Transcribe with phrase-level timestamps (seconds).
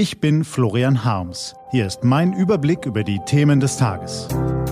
[0.00, 1.54] Ich bin Florian Harms.
[1.72, 4.28] Hier ist mein Überblick über die Themen des Tages.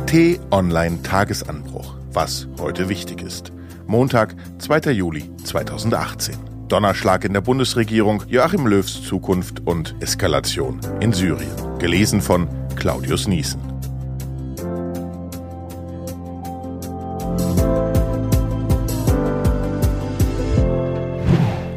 [0.06, 1.96] T-Online Tagesanbruch.
[2.14, 3.52] Was heute wichtig ist.
[3.86, 4.91] Montag, 2.
[4.92, 6.34] Juli 2018.
[6.68, 11.79] Donnerschlag in der Bundesregierung, Joachim Löws Zukunft und Eskalation in Syrien.
[11.79, 13.61] Gelesen von Claudius Niesen.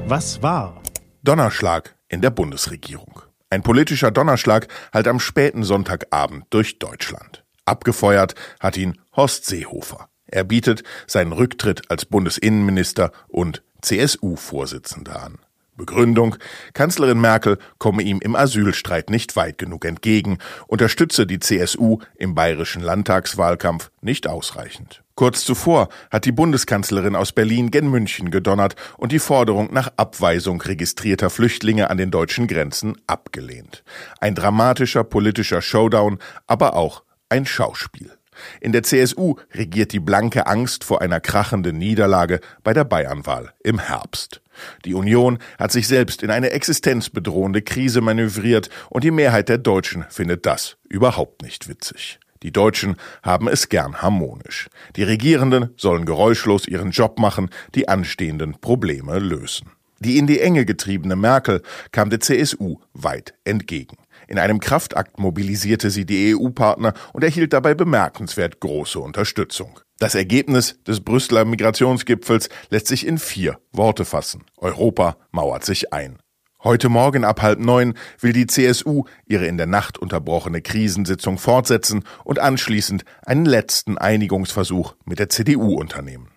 [0.08, 0.82] Was war?
[1.22, 3.31] Donnerschlag in der Bundesregierung.
[3.52, 7.44] Ein politischer Donnerschlag halt am späten Sonntagabend durch Deutschland.
[7.66, 10.08] Abgefeuert hat ihn Horst Seehofer.
[10.26, 15.40] Er bietet seinen Rücktritt als Bundesinnenminister und CSU-Vorsitzender an.
[15.82, 16.36] Begründung,
[16.74, 22.84] Kanzlerin Merkel komme ihm im Asylstreit nicht weit genug entgegen, unterstütze die CSU im bayerischen
[22.84, 25.02] Landtagswahlkampf nicht ausreichend.
[25.16, 30.62] Kurz zuvor hat die Bundeskanzlerin aus Berlin gen München gedonnert und die Forderung nach Abweisung
[30.62, 33.84] registrierter Flüchtlinge an den deutschen Grenzen abgelehnt.
[34.20, 38.12] Ein dramatischer politischer Showdown, aber auch ein Schauspiel.
[38.60, 43.80] In der CSU regiert die blanke Angst vor einer krachenden Niederlage bei der Bayernwahl im
[43.80, 44.42] Herbst.
[44.86, 50.06] Die Union hat sich selbst in eine existenzbedrohende Krise manövriert und die Mehrheit der Deutschen
[50.10, 52.20] findet das überhaupt nicht witzig.
[52.44, 54.68] Die Deutschen haben es gern harmonisch.
[54.96, 59.70] Die Regierenden sollen geräuschlos ihren Job machen, die anstehenden Probleme lösen.
[60.00, 63.98] Die in die Enge getriebene Merkel kam der CSU weit entgegen.
[64.28, 69.80] In einem Kraftakt mobilisierte sie die EU-Partner und erhielt dabei bemerkenswert große Unterstützung.
[70.00, 74.44] Das Ergebnis des Brüsseler Migrationsgipfels lässt sich in vier Worte fassen.
[74.58, 76.18] Europa mauert sich ein.
[76.64, 82.04] Heute Morgen ab halb neun will die CSU ihre in der Nacht unterbrochene Krisensitzung fortsetzen
[82.24, 86.30] und anschließend einen letzten Einigungsversuch mit der CDU unternehmen.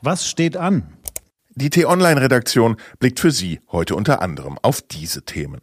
[0.00, 0.98] Was steht an?
[1.54, 5.60] Die T-Online-Redaktion blickt für Sie heute unter anderem auf diese Themen.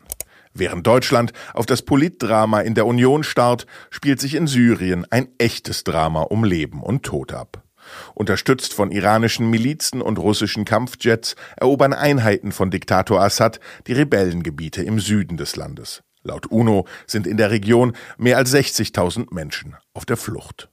[0.60, 5.86] Während Deutschland auf das Politdrama in der Union starrt, spielt sich in Syrien ein echtes
[5.86, 7.64] Drama um Leben und Tod ab.
[8.14, 15.00] Unterstützt von iranischen Milizen und russischen Kampfjets erobern Einheiten von Diktator Assad die Rebellengebiete im
[15.00, 16.04] Süden des Landes.
[16.24, 20.70] Laut UNO sind in der Region mehr als 60.000 Menschen auf der Flucht.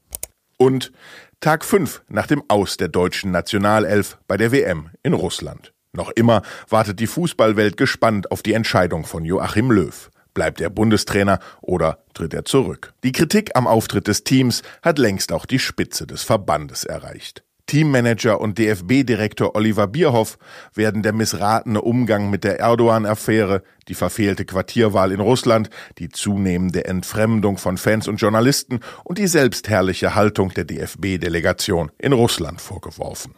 [0.58, 0.90] Und
[1.38, 5.75] Tag 5 nach dem Aus der deutschen Nationalelf bei der WM in Russland.
[5.96, 10.10] Noch immer wartet die Fußballwelt gespannt auf die Entscheidung von Joachim Löw.
[10.34, 12.92] Bleibt er Bundestrainer oder tritt er zurück?
[13.02, 17.42] Die Kritik am Auftritt des Teams hat längst auch die Spitze des Verbandes erreicht.
[17.64, 20.38] Teammanager und DFB-Direktor Oliver Bierhoff
[20.74, 27.56] werden der missratene Umgang mit der Erdogan-Affäre, die verfehlte Quartierwahl in Russland, die zunehmende Entfremdung
[27.56, 33.34] von Fans und Journalisten und die selbstherrliche Haltung der DFB-Delegation in Russland vorgeworfen.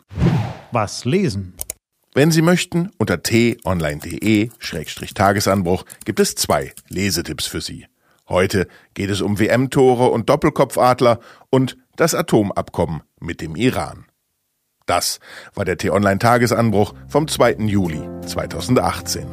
[0.73, 1.55] Was lesen?
[2.15, 7.87] Wenn Sie möchten, unter t-online.de-tagesanbruch gibt es zwei Lesetipps für Sie.
[8.29, 11.21] Heute geht es um WM-Tore und Doppelkopfadler
[11.51, 14.07] und das Atomabkommen mit dem Iran.
[14.87, 15.21] Das
[15.55, 17.57] war der T-Online-Tagesanbruch vom 2.
[17.67, 19.27] Juli 2018.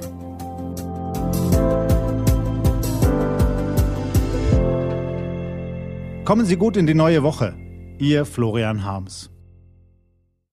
[6.25, 7.56] Kommen Sie gut in die neue Woche.
[8.00, 9.30] Ihr Florian Harms.